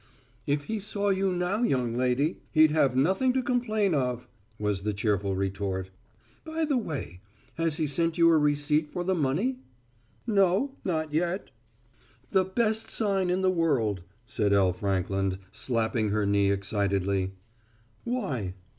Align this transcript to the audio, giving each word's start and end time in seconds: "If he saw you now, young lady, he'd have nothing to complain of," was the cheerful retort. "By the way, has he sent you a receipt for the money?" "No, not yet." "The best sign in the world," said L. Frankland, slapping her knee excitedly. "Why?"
"If 0.47 0.63
he 0.63 0.79
saw 0.79 1.09
you 1.09 1.31
now, 1.31 1.61
young 1.61 1.95
lady, 1.95 2.39
he'd 2.53 2.71
have 2.71 2.95
nothing 2.95 3.33
to 3.33 3.43
complain 3.43 3.93
of," 3.93 4.27
was 4.57 4.81
the 4.81 4.93
cheerful 4.95 5.35
retort. 5.35 5.91
"By 6.43 6.65
the 6.65 6.75
way, 6.79 7.19
has 7.53 7.77
he 7.77 7.85
sent 7.85 8.17
you 8.17 8.27
a 8.31 8.37
receipt 8.39 8.89
for 8.89 9.03
the 9.03 9.13
money?" 9.13 9.59
"No, 10.25 10.71
not 10.83 11.13
yet." 11.13 11.51
"The 12.31 12.43
best 12.43 12.89
sign 12.89 13.29
in 13.29 13.43
the 13.43 13.51
world," 13.51 14.01
said 14.25 14.53
L. 14.53 14.73
Frankland, 14.73 15.37
slapping 15.51 16.09
her 16.09 16.25
knee 16.25 16.49
excitedly. 16.51 17.33
"Why?" 18.03 18.55